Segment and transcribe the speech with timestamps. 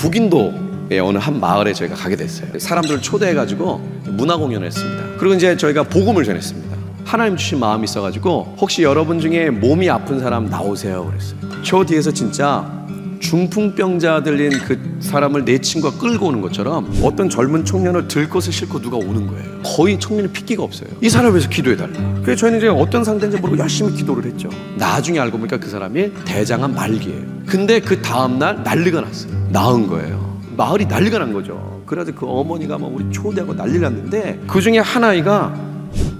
[0.00, 2.58] 북인도의 어느 한 마을에 저희가 가게 됐어요.
[2.58, 5.04] 사람들을 초대해가지고 문화 공연을 했습니다.
[5.18, 6.76] 그리고 이제 저희가 복음을 전했습니다.
[7.04, 11.38] 하나님 주신 마음이 있어가지고 혹시 여러분 중에 몸이 아픈 사람 나오세요 그랬어요.
[11.62, 12.79] 저 뒤에서 진짜
[13.20, 18.80] 중풍병자 들린 그 사람을 내 친구가 끌고 오는 것처럼 어떤 젊은 청년을 들 것을 싣고
[18.80, 19.62] 누가 오는 거예요.
[19.62, 20.88] 거의 청년이 핏기가 없어요.
[21.00, 21.92] 이 사람을 위해서 기도해달라.
[22.22, 24.48] 그래서 저희는 이제 어떤 상태인지 모르고 열심히 기도를 했죠.
[24.76, 27.22] 나중에 알고 보니까 그 사람이 대장암 말기예요.
[27.46, 29.32] 근데 그 다음날 난리가 났어요.
[29.50, 30.40] 나은 거예요.
[30.56, 31.82] 마을이 난리가 난 거죠.
[31.86, 35.54] 그래서 그 어머니가 막 우리 초대하고 난리 났는데 그 중에 한 아이가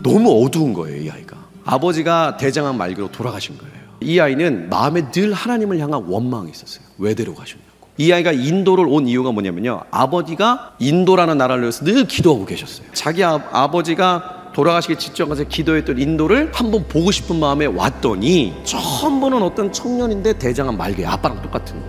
[0.03, 1.37] 너무 어두운 거예요, 이 아이가.
[1.65, 3.71] 아버지가 대장암 말기로 돌아가신 거예요.
[4.01, 6.85] 이 아이는 마음에 늘 하나님을 향한 원망이 있었어요.
[6.99, 7.71] 왜 데려가셨냐고.
[7.99, 9.83] 이 아이가 인도를 온 이유가 뭐냐면요.
[9.91, 12.87] 아버지가 인도라는 나라를 위해서 늘 기도하고 계셨어요.
[12.95, 19.71] 자기 아, 아버지가 돌아가시기 직전까지 기도했던 인도를 한번 보고 싶은 마음에 왔더니 처음 보는 어떤
[19.71, 21.81] 청년인데 대장암 말기 아빠랑 똑같은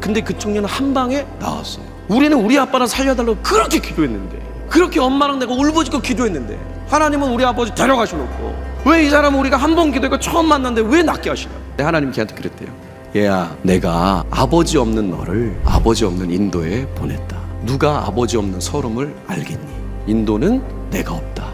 [0.00, 1.84] 근데 그 청년은 한 방에 나왔어요.
[2.08, 8.73] 우리는 우리 아빠를 살려달라고 그렇게 기도했는데 그렇게 엄마랑 내가 울부짖고 기도했는데 하나님은 우리 아버지 데려가셔놓고
[8.86, 12.68] 왜 이 사람은 우리가 한 번 기도했고 처음 만났는데 왜 낫게 하시냐 하나님 걔한테 그랬대요.
[13.16, 17.36] 얘야 내가 아버지 없는 너를 아버지 없는 인도에 보냈다.
[17.64, 19.66] 누가 아버지 없는 서름을 알겠니?
[20.06, 21.46] 인도는 내가 없다.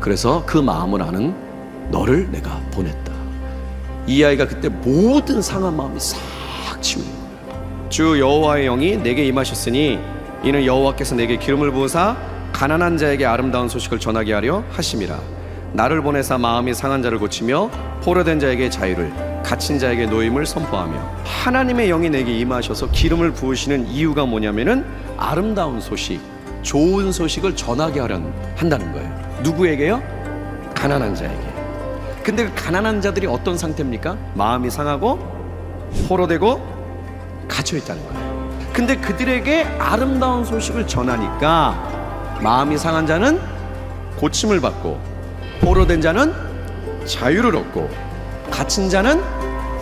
[0.00, 1.34] 그래서 그 마음을 아는
[1.90, 3.12] 너를 내가 보냈다.
[4.06, 6.18] 이 아이가 그때 모든 상한 마음이 싹
[6.82, 7.88] 치우는 거예요.
[7.88, 9.98] 주 여호와의 영이 내게 임하셨으니
[10.44, 12.16] 이는 여호와께서 내게 기름을 부으사
[12.52, 15.18] 가난한 자에게 아름다운 소식을 전하게 하려 하심이라
[15.74, 17.68] 나를 보내사 마음이 상한 자를 고치며
[18.04, 20.94] 포로된 자에게 자유를 갇힌 자에게 노임을 선포하며
[21.24, 24.86] 하나님의 영이 내게 임하셔서 기름을 부으시는 이유가 뭐냐면은
[25.16, 26.20] 아름다운 소식,
[26.62, 28.20] 좋은 소식을 전하게 하려
[28.54, 29.40] 한다는 거예요.
[29.42, 30.00] 누구에게요?
[30.76, 31.54] 가난한 자에게.
[32.22, 34.16] 근데 그 가난한 자들이 어떤 상태입니까?
[34.34, 35.18] 마음이 상하고
[36.08, 38.50] 포로되고 갇혀 있다는 거예요.
[38.72, 43.40] 근데 그들에게 아름다운 소식을 전하니까 마음이 상한 자는
[44.16, 45.13] 고침을 받고
[45.64, 46.30] 포로된 자는
[47.06, 47.88] 자유를 얻고
[48.50, 49.22] 갇힌 자는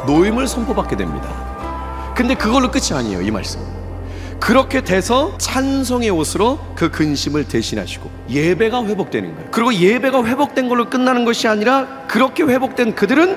[0.06, 2.12] 노임을 선포받게 됩니다.
[2.16, 3.60] 근데 그걸로 끝이 아니에요, 이 말씀.
[4.38, 9.48] 그렇게 돼서 찬송의 옷으로 그 근심을 대신하시고 예배가 회복되는 거예요.
[9.50, 13.37] 그리고 예배가 회복된 걸로 끝나는 것이 아니라 그렇게 회복된 그들은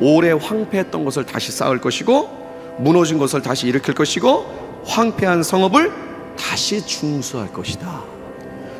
[0.00, 5.92] 오래 황폐했던 것을 다시 쌓을 것이고 무너진 것을 다시 일으킬 것이고 황폐한 성읍을
[6.38, 8.02] 다시 중수할 것이다.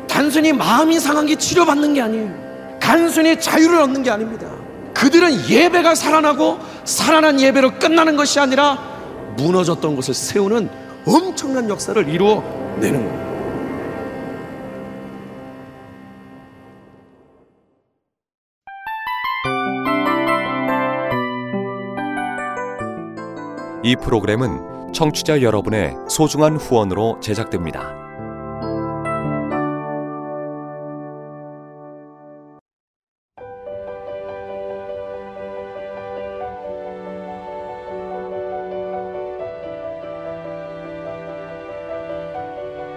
[0.08, 2.51] 단순히 마음이 상한 게 치료받는 게 아니에요.
[2.82, 4.48] 단순히 자유를 얻는 게 아닙니다.
[4.92, 8.76] 그들은 예배가 살아나고 살아난 예배로 끝나는 것이 아니라
[9.36, 10.68] 무너졌던 것을 세우는
[11.06, 13.32] 엄청난 역사를 이루어내는 겁니다.
[23.84, 28.11] 이 프로그램은 청취자 여러분의 소중한 후원으로 제작됩니다.